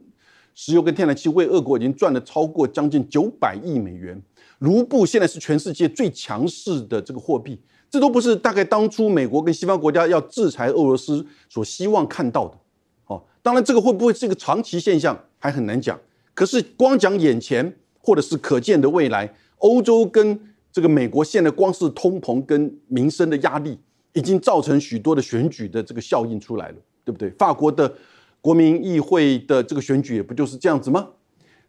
[0.55, 4.21] 石油跟天然气为俄国已经赚了超过将近九百亿美元。
[4.59, 12.57] 卢布现在是全世界最强势的这个货币，这都不是大概当初美国跟西方国家要制裁俄罗斯所希望看到的。
[13.07, 15.99] 哦当然，这个会不会是一个长期现象还很难讲。
[16.33, 20.39] 可是光讲眼前或者是可见的未来，欧洲跟
[20.71, 23.77] 这个美国现在光是通膨跟民生的压力，
[24.13, 27.29] 已经造成许多的选举的这个效应出来了，对不对？
[27.31, 27.93] 法国的
[28.41, 31.09] 国民议会的这个选举也不就是这样子吗？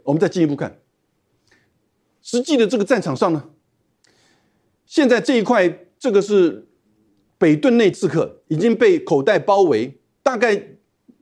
[0.04, 0.78] 我们再进一步看，
[2.22, 3.50] 实际的这个战场上呢，
[4.86, 6.68] 现在这一块，这个是
[7.36, 10.68] 北顿内刺客已经被口袋包围，大概。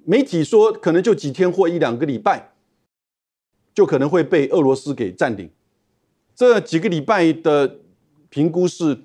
[0.04, 2.52] 媒体说，可能就几天或一两个礼拜，
[3.74, 5.50] 就可能会被俄罗斯给占领。
[6.34, 7.80] 这几个礼拜的
[8.28, 9.02] 评估是，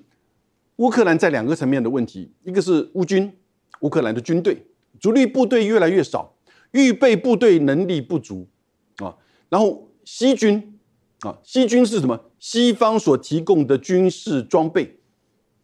[0.76, 3.32] 乌克兰在两个层面的问题：一个是乌军，
[3.80, 4.66] 乌克兰的军队
[4.98, 6.34] 主力部队越来越少，
[6.72, 8.48] 预备部队能力不足
[8.96, 10.78] 啊；然后西军
[11.20, 12.24] 啊，西军是什么？
[12.38, 14.98] 西方所提供的军事装备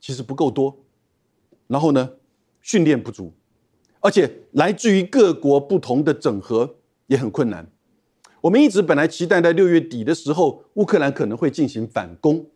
[0.01, 0.85] 其实不够多，
[1.67, 2.11] 然后呢，
[2.61, 3.33] 训练不足。
[4.05, 7.67] 而且来自于各国不同的整合也很困难。
[8.43, 12.47] 我们一直本来期待在六月底的时候，乌克兰可能会进行反攻，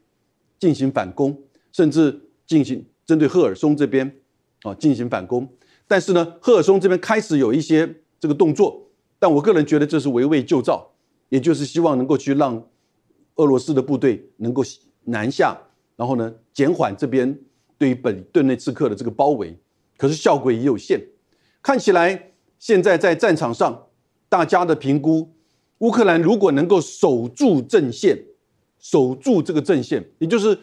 [0.58, 4.14] 进行反攻，甚至进行针对赫尔松这边
[4.60, 5.48] 啊进行反攻。
[5.86, 10.86] 但是呢，赫尔松这边开始有一些这个动作，但我个人觉得这是围魏救赵，
[11.30, 12.62] 也就是希望能够去让
[13.36, 14.62] 俄罗斯的部队能够
[15.04, 15.58] 南下，
[15.96, 17.38] 然后呢减缓这边
[17.78, 19.58] 对于本顿内刺客的这个包围。
[19.96, 21.00] 可是效果也有限。
[21.62, 23.86] 看起来现在在战场上，
[24.28, 25.30] 大家的评估，
[25.78, 28.18] 乌克兰如果能够守住阵线，
[28.78, 30.58] 守住这个阵线，也就是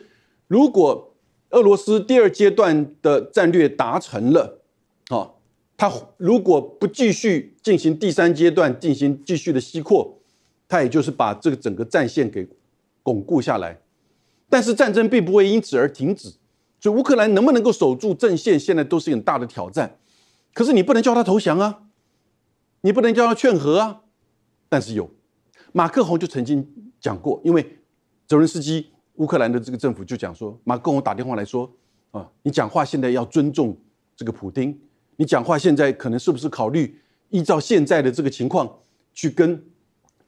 [0.48, 1.14] 如果
[1.52, 4.62] 俄罗斯第二阶段的战略达成了，
[5.10, 5.32] 啊，
[5.78, 10.18] 他如果不继续进行第三阶段，进行继续的西扩，
[10.68, 12.48] 他也就是把这个整个战线给
[13.04, 13.80] 巩固下来。
[14.50, 16.30] 但是战争并不会因此而停止，
[16.80, 19.98] 所以乌克兰能不能够守住阵线，现在都是很大的挑战。
[20.56, 21.84] 可是你不能叫他投降啊，
[22.80, 24.04] 你不能叫他劝和啊。
[24.70, 25.12] 但是有，
[25.74, 26.66] 马克宏就曾经
[26.98, 27.80] 讲过，因为
[28.26, 31.70] 泽连斯基乌克兰的这个政府就讲说，马克宏打电话来说
[32.12, 33.78] 啊，你讲话现在要尊重
[34.16, 34.80] 这个普京，
[35.18, 38.80] 你讲话现在可能是不是考虑依照现在的这个情况
[39.14, 39.62] 去跟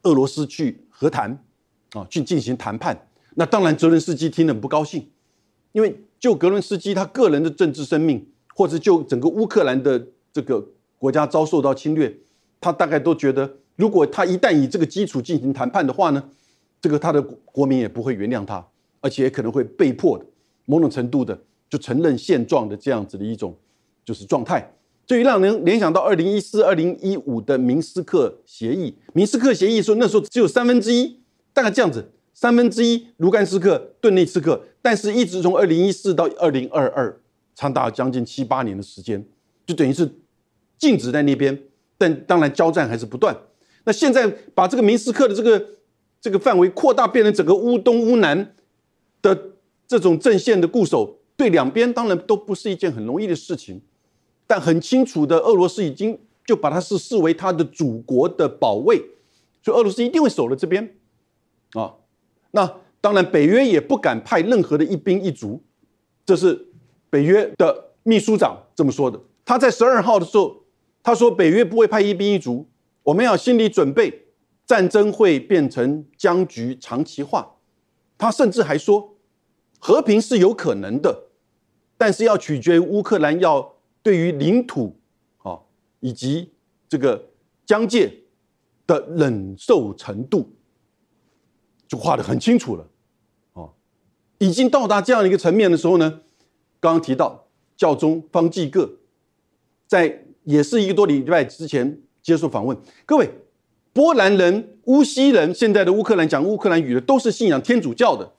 [0.04, 1.42] 俄罗斯去和谈
[1.94, 3.08] 啊，去进行谈判？
[3.36, 5.10] 那当然，泽连斯基听了不高兴，
[5.72, 10.06] 因为就格伦斯基他个人的政治生命，或者就整个乌克兰的。
[10.38, 10.64] 这个
[11.00, 12.16] 国家遭受到侵略，
[12.62, 16.24] 他大概都觉得，如果他一旦以这个基础进行谈判的话呢，
[16.80, 18.64] 这个他的国民也不会原谅他，
[19.02, 20.24] 而且也可能会被迫的
[20.66, 21.36] 某种程度的
[21.68, 23.58] 就承认现状的这样子的一种
[24.06, 24.72] 就是状态。
[25.08, 28.96] 这让人联想到二零一四、二零一五的明斯克协议。
[29.14, 31.20] 明斯克协议说那时候只有三分之一，
[31.52, 37.20] 大概这样子，三分之一卢甘斯克、顿内茨克，但是一直从二零一四到二零二二，
[37.56, 39.26] 长达将近七八年的时间，
[39.66, 40.08] 就等于是
[40.78, 41.64] 静止在那边。
[41.98, 43.36] 但当然交战还是不断。
[43.86, 45.66] 那现在把这个明斯克的这个
[46.22, 48.54] 这个范围扩大，变成整个乌东、乌南
[49.22, 49.54] 的
[49.88, 53.82] 这种阵线的固守，对两边当然都不是一件很容易的事情。
[54.46, 58.98] 但很清楚的，俄罗斯已经就把它是视为他的祖国的保卫，
[59.64, 60.96] 所以俄罗斯一定会守了这边
[61.72, 61.96] 啊。
[62.52, 65.64] 那当然，北约也不敢派任何的一兵一卒，
[66.26, 66.68] 这是
[67.10, 69.20] 北约的秘书长这么说的。
[69.44, 70.64] 他在十二号的时候，
[71.08, 72.68] 他说北约不会派一兵一卒。
[73.04, 74.26] 我们要心理准备，
[74.66, 77.56] 战争会变成僵局长期化。
[78.18, 79.16] 他甚至还说，
[79.80, 81.30] 和平是有可能的，
[81.98, 85.00] 但是要取决于乌克兰要对于领土
[85.38, 85.58] 啊
[86.02, 86.52] 以及
[86.90, 87.30] 这个
[87.66, 88.14] 疆界
[88.86, 90.58] 的忍受程度，
[91.88, 92.86] 就画得很清楚了。
[93.54, 93.74] 哦，
[94.40, 96.20] 已经到达这样一个层面的时候呢，
[96.82, 98.98] 刚刚提到教宗方济各
[99.88, 102.02] 在也是一个多礼拜之前。
[102.24, 103.30] 接受访问，各位，
[103.94, 108.34] 波兰人、乌西人，现在的乌克兰讲乌克兰语的，都是信仰天主教的。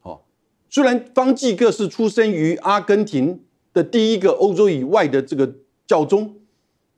[0.00, 0.26] 好，
[0.68, 5.50] 虽然方济各是出生于阿根廷的第一个欧洲以外的这个
[5.86, 6.36] 教宗，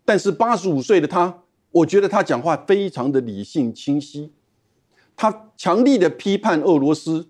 [0.04, 4.32] 但是八十五岁的他，我觉得他讲话非常的理性清晰，
[5.14, 7.28] 他强力的批判俄罗斯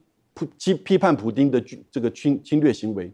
[0.58, 3.12] 批批判普京的这个侵侵略行为，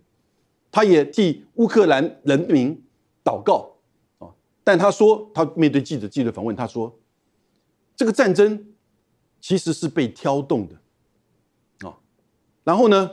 [0.70, 2.80] 他也替乌克兰人民
[3.24, 3.71] 祷告。
[4.64, 6.98] 但他说，他面对记者记者访问，他说，
[7.96, 8.66] 这个战争
[9.40, 11.98] 其实是被挑动的，啊，
[12.64, 13.10] 然后呢，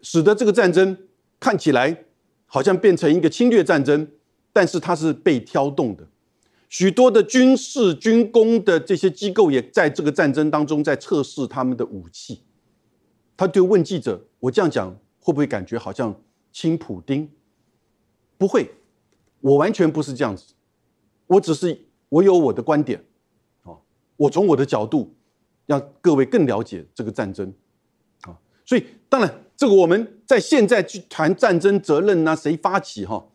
[0.00, 0.96] 使得这个战争
[1.40, 2.04] 看起来
[2.46, 4.08] 好像变成一个侵略战争，
[4.52, 6.06] 但是它是被挑动的，
[6.68, 12.42] 许多的军事军工的这些机构也在这个战争当中在测试他们的武器。
[13.36, 16.14] 他就问记者：“我这样讲会不会感觉好像
[16.52, 17.28] 亲普丁？”
[18.38, 18.70] 不会。
[19.42, 20.54] 我完全不是这样子，
[21.26, 23.04] 我只是我有我的观点，
[23.64, 23.74] 啊，
[24.16, 25.14] 我从我的角度
[25.66, 27.52] 让各位更了解这个战争，
[28.20, 33.26] 啊，所以当然这个我们在现在去谈战争责任呐，谁发起哈，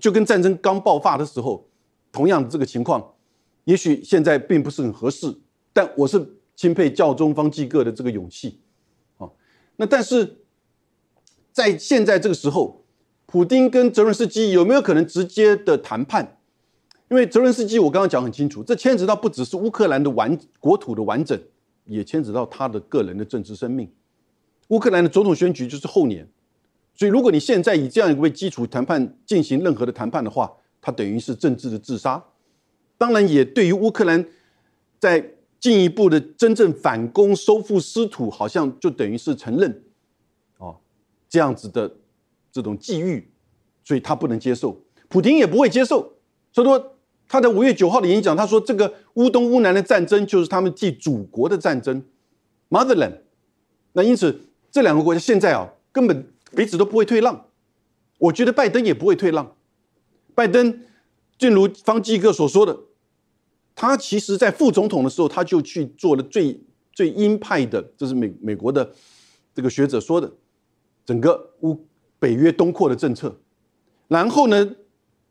[0.00, 1.68] 就跟战争刚爆发的时候
[2.12, 3.14] 同样的这个情况，
[3.64, 5.36] 也许现在并不是很合适，
[5.72, 8.60] 但我是钦佩教宗方济各的这个勇气，
[9.18, 9.28] 啊，
[9.74, 10.44] 那但是
[11.50, 12.83] 在现在这个时候。
[13.34, 16.38] 普京跟泽伦斯基有没有可能直接的谈判？
[17.10, 21.36] 因为泽伦斯基我刚刚讲很清楚，这牵扯到不只是乌克兰的完国土的完整，
[21.86, 23.90] 也牵扯到他的个人的政治生命。
[24.68, 26.24] 乌克兰的总统选举就是后年，
[26.94, 32.22] 所以如果你现在以这样一个为基础谈判进行任何的谈判的话，它等于是政治的自杀。
[32.96, 34.24] 当然，也对于乌克兰
[35.00, 39.82] 在进一步的真正反攻、收复失土，好像就等于是承认
[40.58, 40.76] 哦
[41.28, 41.96] 这样子的。
[42.54, 43.28] 这种际遇，
[43.82, 46.14] 所以他不能接受，普京也不会接受。
[46.52, 46.94] 所以说，
[47.26, 52.00] 他在五月九号的演讲，他说：“这个乌东乌南的战争就是他们替祖国的战争
[52.70, 53.22] ，Motherland。”
[53.94, 57.46] 那因此，这两个国家现在啊，根本彼此都不会退让。
[58.18, 59.56] 我觉得拜登也不会退让。
[60.32, 60.82] 拜登，
[61.36, 62.78] 正如方基哥所说的，
[63.74, 66.60] 他其实在副总统的时候，他就去做了最
[66.92, 68.92] 最鹰派的，这是美美国的
[69.52, 70.32] 这个学者说的，
[71.04, 71.84] 整个乌。
[72.24, 73.38] 北约东扩的政策，
[74.08, 74.74] 然后呢，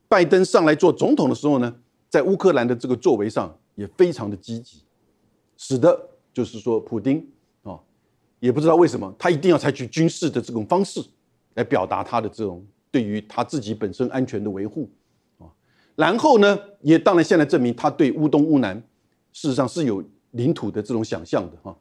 [0.08, 1.76] 拜登上来做总统的时候呢，
[2.08, 4.84] 在乌克兰的这个作为上也非常的积极，
[5.58, 7.28] 使得就是说，普京
[7.64, 7.80] 啊，
[8.40, 11.04] 也不知道为什么他一定要采取军事的这种方式
[11.56, 14.88] 来表达他的这种对于他自己本身安全的维护
[15.40, 15.50] 啊，
[15.96, 18.78] 然后呢，也当然现在证明他对乌东乌南
[19.32, 21.76] 事实上是有领土的这种想象的哈，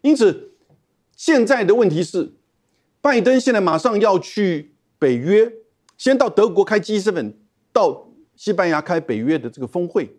[0.00, 0.52] 因此
[1.14, 2.32] 现在的问题是。
[3.04, 5.52] 拜登现在马上要去北约，
[5.98, 7.34] 先到德国开 G7，
[7.70, 10.16] 到西班牙开北约的这个峰会，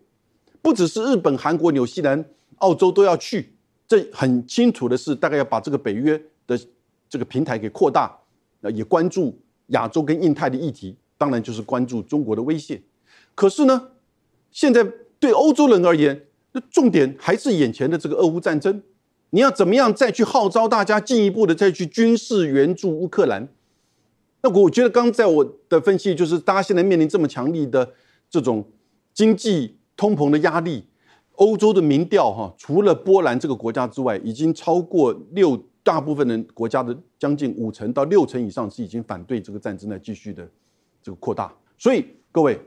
[0.62, 2.24] 不只是日本、韩国、纽西兰、
[2.58, 3.56] 澳洲都要去。
[3.88, 6.56] 这很清楚的是，大概要把这个北约的
[7.08, 8.16] 这个平台给扩大，
[8.60, 9.36] 那，也关注
[9.70, 12.80] 亚洲跟印太的议题，当然就是关注中国的威胁。
[13.34, 13.90] 可是呢，
[14.52, 14.86] 现在
[15.18, 18.80] 对欧洲人而言，那重点还是眼前的这个俄乌战争。
[19.36, 23.46] 你要怎么样再去号召大家进一步的再去军事援助乌克兰？
[24.40, 27.92] 那我觉得刚在我的分析就是，大家现在面临这么强力的
[28.30, 28.64] 这种
[29.12, 30.86] 经济通膨的压力，
[31.32, 40.48] 欧洲的民调哈，除了波兰这个国家之外，已经超过六大部分的国家的将近五成到六成以上是已经反对这个战争在继续的
[41.02, 41.52] 这个扩大。
[41.76, 42.58] 所以各位，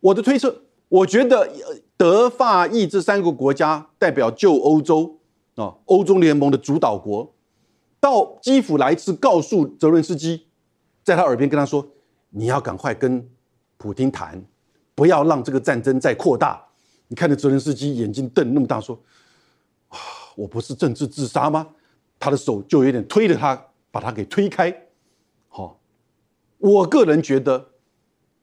[0.00, 0.54] 我的推测，
[0.90, 1.50] 我觉得
[1.96, 5.18] 德法意这三个国家代表旧欧洲。
[5.54, 7.32] 啊，欧洲联盟的主导国，
[8.00, 10.46] 到基辅来一次，告诉泽伦斯基，
[11.02, 11.86] 在他耳边跟他说
[12.30, 13.28] ：“你要赶快跟
[13.76, 14.44] 普京谈，
[14.94, 16.60] 不要让这个战争再扩大。”
[17.08, 18.98] 你看着泽伦斯基眼睛瞪那么大，说
[19.88, 19.98] ：“啊，
[20.34, 21.68] 我不是政治自杀吗？”
[22.18, 24.74] 他的手就有点推着他，把他给推开。
[25.48, 25.78] 好，
[26.58, 27.68] 我个人觉得，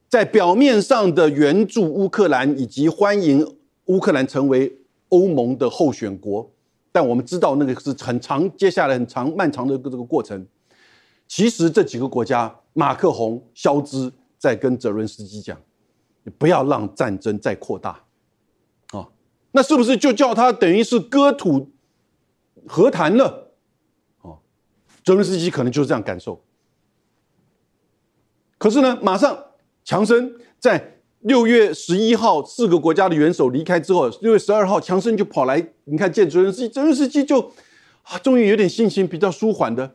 [0.07, 4.77] 在表面上的援助乌克兰以及欢迎乌克兰成为
[5.09, 6.51] 欧盟的候选国，
[6.91, 10.45] 但我们知道那个是很长，接下来很长漫长的这个过程。
[11.27, 15.57] 其实这几个国家，马克宏、肖兹在跟泽伦斯基讲，
[16.37, 18.03] 不要让战争再扩大。
[18.91, 19.07] 啊，
[19.51, 21.71] 那是不是就叫他等于是割土
[22.67, 23.53] 和谈了？
[24.21, 24.39] 哦
[25.03, 26.43] 泽伦斯基可能就是这样感受。
[28.57, 29.45] 可是呢，马上
[29.83, 37.39] 强生在六月十一号四个国家的元首离开之后，六月十二号强生就跑来，你看见泽伦斯基，泽伦斯基就
[38.01, 39.93] 啊，终于有点心情比较舒缓的。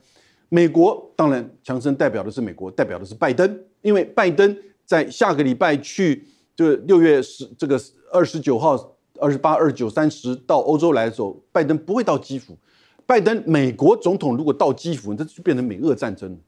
[0.48, 6.24] 美国当然，强生代表的是美国，代表的是拜登，因为拜登在下个礼拜去，
[6.54, 7.80] 就六月十这个
[8.12, 12.56] 二十九号、二十八、二十九、三十到欧洲来的时候，拜登不会到基辅。
[13.04, 16.38] 拜登美国总统如果到基辅，这就变成美俄战争。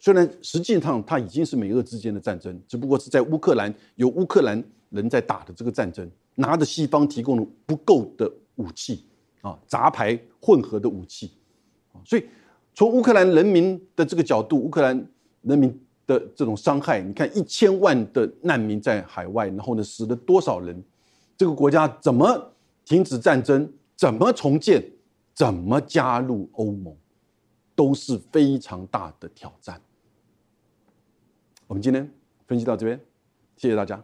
[0.00, 9.04] 虽然实际上它已经是美俄之间的战争，只不过是在乌克兰由乌克兰人在打的这个战争，拿着西方提供的不够的武器
[9.40, 11.32] 啊，杂牌混合的武器
[12.04, 12.24] 所以
[12.74, 15.06] 从乌克兰人民的这个角度，乌克兰
[15.42, 15.68] 人民
[16.06, 20.82] 的这种伤害，你看一千万的难民在海外，然后呢死了多少人？
[21.36, 22.52] 这个国家怎么
[22.84, 23.70] 停止战争？
[23.96, 24.82] 怎么重建？
[25.34, 26.96] 怎么加入欧盟
[27.76, 29.80] 都是非常大的挑战。
[31.68, 32.10] 我们今天
[32.46, 32.98] 分析到这边，
[33.58, 34.02] 谢谢大家。